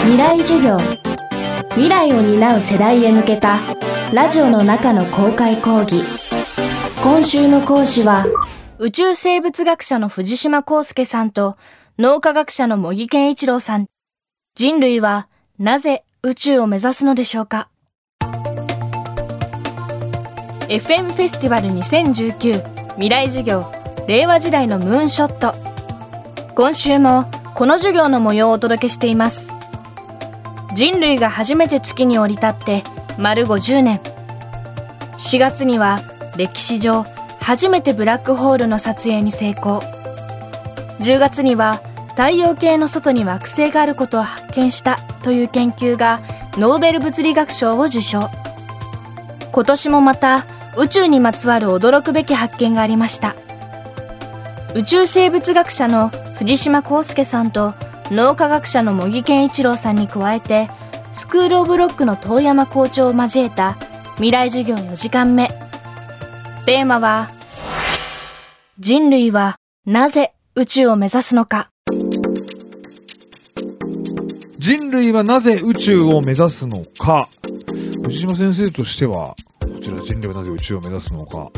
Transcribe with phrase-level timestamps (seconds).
[0.00, 0.78] 未来授業。
[1.70, 3.58] 未来を担う世代へ向けた
[4.12, 6.02] ラジオの中の公開講義。
[7.02, 8.24] 今週の講師は
[8.78, 11.56] 宇宙生物学者の藤島康介さんと
[11.98, 13.86] 脳科学者の茂木健一郎さん。
[14.54, 15.28] 人類は
[15.58, 17.68] なぜ宇宙を目指すのでしょうか
[20.68, 23.70] ？FM フェスティバル2019未来授業
[24.06, 25.54] 令和時代のムーンショット。
[26.54, 29.57] 今週もこの授業の模様をお届けしています。
[30.78, 32.84] 人類が初めて月に降り立って
[33.18, 34.00] 丸50年。
[35.18, 35.98] 4月には
[36.36, 37.04] 歴史上
[37.40, 39.80] 初めてブラックホールの撮影に成功。
[41.00, 46.20] 10月には太陽系の外に惑星があることを発見したという研究が
[46.52, 48.30] ノーベル物理学賞を受賞。
[49.50, 53.34] 今年もまた宇宙にまつわる驚くべき発見がありました。
[54.76, 57.74] 宇宙生物学者の藤島康介さんと
[58.10, 60.68] 脳科学者の茂木健一郎さんに加えて
[61.12, 63.76] スクール・オブ・ロックの遠山校長を交えた
[64.14, 65.48] 未来授業4時間目。
[66.64, 67.30] テーマは
[68.78, 71.70] 人類はなぜ宇宙を目指すのか。
[74.58, 77.28] 人類はなぜ宇宙を目指すのか。
[78.04, 81.50] 藤島先生としてはこちら人類はなぜ宇宙を目指すのか。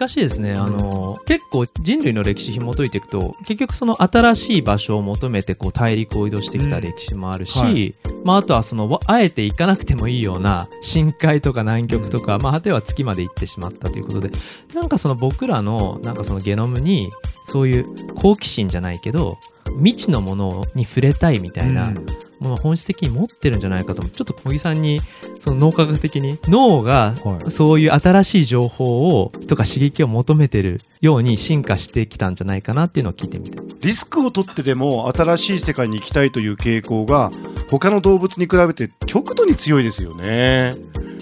[0.00, 14.30] 難しいですね、あの結構人類の歴史紐解いていくと結局その新しい場所を求めてこう大陸を移動してきた歴史もあるし、うんはい、まあ、あとはそのあえて行かなくてもいいような深海とか南極とか、まあ、果ては月まで行ってしまったということで
[14.74, 17.10] なんかその僕らのなんかそのゲノムに
[17.46, 19.38] そういう好奇心じゃないけど
[19.78, 21.92] 未知のものに触れたいみたいな
[22.40, 25.00] ものを本質的に持ってるんじゃないかとちょっと小木さんに
[25.38, 27.14] その脳科学的に脳が
[27.50, 33.58] そういう新しい情報をとか刺激を求めてるように進化してきたんじゃないかなっていうのを聞いてみて。
[33.80, 37.30] リスクを取ってでも新しい世界に行きたいという傾向が
[37.70, 40.72] 他の動動物に比べて極度に強いですよね。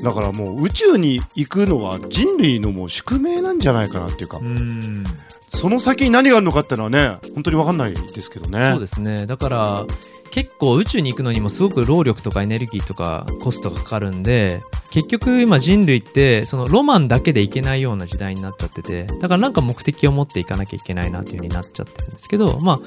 [0.02, 4.40] だからもう宇宙に行くのは人類のもう宿命なんじゃないかなっていうか。
[5.48, 8.72] その先に何があるのかっていうのはね本当に分かんないですけどね。
[8.72, 9.26] そうですね。
[9.26, 9.86] だから
[10.30, 22.80] 結構宇宙に行くのにもすごく労力とかエネルギーとかコストがかかるんで結局今人類ってそのロマンだけでいけないような時代になっちゃっててだからなんか目的を持っていかなきゃいけないなっていう風になっちゃってるんですけどまあ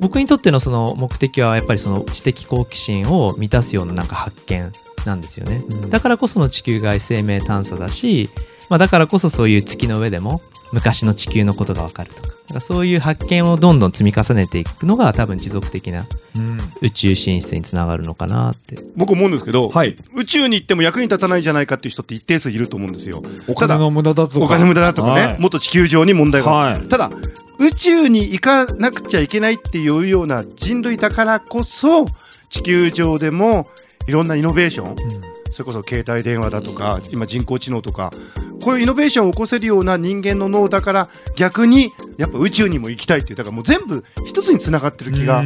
[0.00, 4.70] 僕にとってのその目的はやっぱりその知的好奇心を満たすようななんか発見
[5.06, 8.28] なんですよね、うん、だからこその地球外生命探査だし、
[8.70, 10.40] まあ、だからこそそういう月の上でも
[10.72, 12.38] 昔の地球のことがわかるとか。
[12.54, 16.06] かそういう発見をどんどん積み重ねていくのが多分持続的な
[16.82, 23.22] 宇宙進出につながるのかなって、うん、僕思うんですけど、はい、宇宙に行っても役に立たないじゃないかっていう人って一定数いると思うんですよ。
[23.48, 24.44] お金の無駄だとか。
[24.44, 27.10] お金無駄だとかね、はい、もっと地球上に問題が、はい、ただ
[27.58, 32.06] 宇宙に行かなくちゃいけないっていうような人類だからこそ
[32.48, 33.66] 地球上でも
[34.08, 34.96] いろんなイノベーション、うん、
[35.52, 38.10] それこそ携帯電話だとか今人工知能とか
[38.62, 45.42] こういうイノベーションを起こせるような人間の脳だから逆にやっぱ宇宙にも行きたいっていうだからもう全部一つにつながってる気が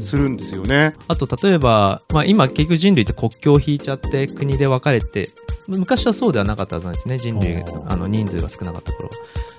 [0.00, 0.94] するんですよね。
[1.08, 5.28] あと例えば、まあ、今結局人類って国境を引いちゃって国で分かれて
[5.66, 9.14] 昔はそうではなかったはずなんですね人類あの人数が少なかった頃は。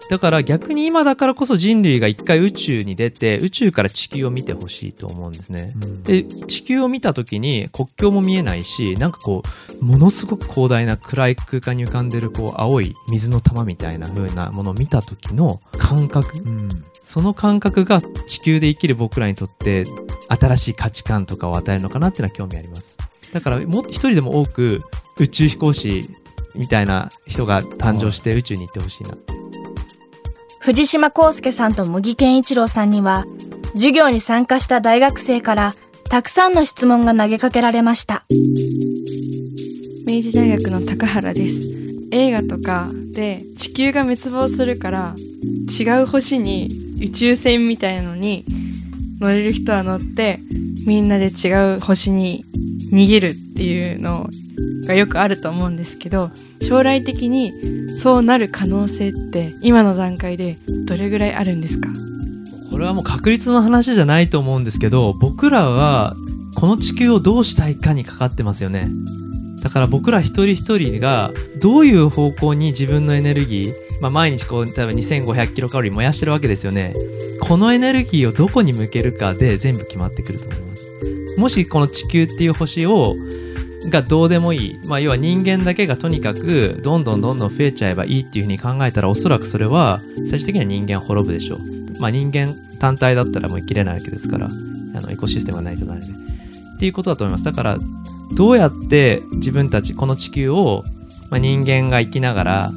[0.10, 9.42] だから逆に今だからこそ人類が一回宇宙に出て宇宙から地球を見てほしいと思うんですね、うん、で地球を見た時に国境も見えないしなんかこ
[9.82, 19.86] うものすごく広大な暗い空間に浮かんでるこう青い水の玉みたいな風なものを見た時の感覚、うん、その感覚が地球で生きる僕らにとって
[20.30, 22.98] 新しい価値観とかを与えるのかなっていうのは興味あります。
[23.34, 24.82] だからも一人でも多く
[25.18, 26.04] 宇宙飛行士
[26.56, 29.14] みたいな人が誕生して宇宙に行ってほしいな。
[29.14, 29.34] って
[30.66, 33.26] 藤島康介さんと茂木健一郎さんには、
[33.74, 35.76] 授業に参加した大学生から
[36.10, 38.26] たくさんの質問が投げかけられました。
[40.08, 42.10] 明治大学の高原です。
[42.12, 45.14] 映画とかで地球が滅亡するから
[45.80, 46.68] 違う星に
[47.00, 48.44] 宇宙船みたいなのに
[49.22, 50.40] 乗れる人は乗って
[50.88, 52.44] みんなで違う星に
[52.92, 54.30] 逃げるっていうのを
[54.88, 57.52] がよくあると思うんですけど将来的に
[57.90, 60.56] そうなる可能性って今の段階で
[60.88, 61.90] どれぐらいあるんですか？
[62.72, 66.14] これはもう確率の話じゃないと思うんですけど僕らは
[66.60, 68.88] この地球をどうしたいかにかかってますよね。
[69.64, 76.94] だから僕ら一人一人がどういう方向に自分のエネルギー、まあ、毎日こう多分2500キロカロリー燃やしてるわけですよね。
[77.42, 81.40] このエネルギーをどこに向けるかで全部決まってくると思います。
[81.40, 83.16] もしこの地球っていう星を
[83.90, 90.00] がどうでもいい、まあ、要は人間だけがとにかくどんどんどんどん増えちゃえばいいっていうふうに考えたらおそらくそれは
[90.30, 91.60] 最終的には人間滅ぶでしょう、
[92.02, 92.48] まあ、人間
[92.80, 96.08] 単体だったらもう生きれないわけですからあのエコシステムがないとなるね
[96.76, 97.46] っていうことだと思います。
[97.46, 97.78] だから
[98.36, 100.84] どうやって自分たちこの地球を、
[101.32, 102.70] まあ、人間が生きながら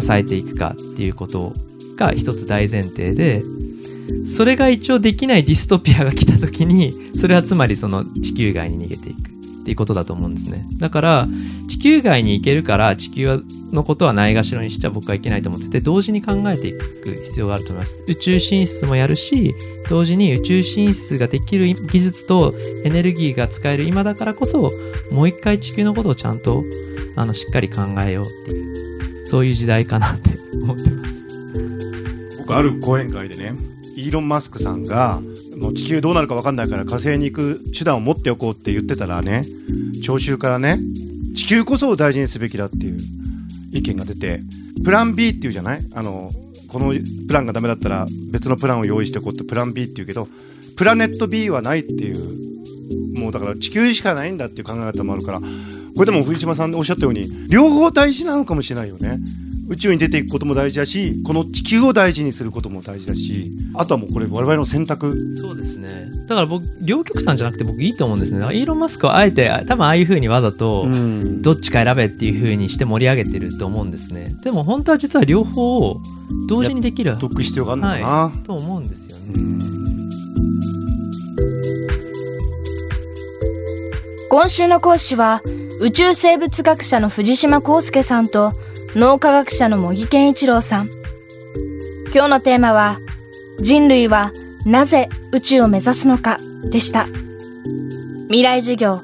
[0.00, 1.52] 支えていくかっていうこと
[1.96, 3.42] が一つ大前提で
[4.26, 9.37] それが一応できないディストピアが来た時にそれはつまりその地球外に逃げていく。
[9.68, 10.64] っていうことだと思うんですね。
[10.78, 11.28] だから
[11.68, 18.02] 地球外に行けるから地球のことはないがしろにしちゃ僕はいけないと思ってて同時に考えていく必要があると思います。
[18.08, 19.54] 宇宙進出もやるし
[19.90, 22.54] 同時に宇宙進出ができる技術と
[22.86, 24.70] エネルギーが使える今だからこそ
[25.12, 26.64] もう一回地球のことをちゃんと
[27.16, 30.30] あのしっかり考えようっていうそういう時代かなって
[30.62, 32.38] 思ってます。
[32.38, 33.52] 僕ある講演会でね
[33.98, 35.20] イーロン・マスクさんが
[35.60, 39.42] もう地球どうなるか分かんないから火星に行く手段を持っておこうって言ってたらね
[40.04, 40.78] 聴衆からね
[41.34, 42.96] 地球こそを大事にすべきだっていう
[43.72, 44.40] 意見が出て
[44.84, 45.80] プラン B っていうじゃない？
[45.94, 46.30] あの
[46.70, 46.92] この
[47.26, 50.28] プランがダメだったら別のプランを用意しておこうってプラン B っていうけど
[50.76, 55.44] プラネット B はないっていうもうだから地球しかないんだっていう考え方もあるからこ
[55.98, 59.18] れでも藤島さんおっしゃったように両方大事なのかもしれないよね。
[59.68, 65.14] 宇宙に出ていくことも大事だしこの地球を大事にすることも大事だしあとはもうこれ我々の選択。
[65.36, 65.88] そうですね。
[66.28, 68.38] だから僕両極端じゃなくて僕いいと思うんですね。
[68.54, 70.86] イーロン・マスクはあえて多分ああいうふうにわざと
[71.40, 74.34] どっちか選べっていうふうにして盛り上げてると思うんですね。
[74.42, 76.00] でも本当は実は両方を
[76.48, 79.58] 同時にできる得必要があるのかな、はい、と思うんですよね。
[84.30, 85.40] 今週の講師は
[85.80, 88.52] 宇宙生物学者の藤島康介さんと
[88.94, 90.86] 脳科学者の茂木健一郎さん。
[92.14, 92.96] 今日のテーマは
[93.60, 94.32] 人類は
[94.64, 96.38] なぜ宇宙を目指すのか
[96.72, 97.06] でした。
[98.28, 98.94] 未来授業。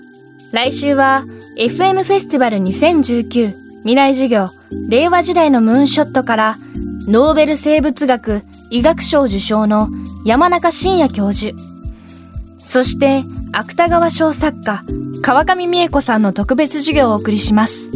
[0.52, 1.24] 来週は
[1.58, 4.46] FM フェスティバル2019未来授業。
[4.88, 6.54] 令和時代のムーンショットから
[7.08, 9.88] ノーベル生物学医学賞受賞の
[10.24, 11.54] 山中伸也教授。
[12.58, 13.22] そして
[13.52, 14.82] 芥川賞作家
[15.22, 17.90] 川上美恵子さんの特別授業をお送りします。